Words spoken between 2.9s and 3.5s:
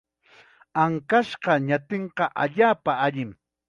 allim.